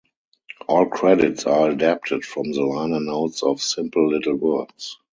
[0.67, 4.97] All credits are adapted from the liner notes of "Simple Little Words".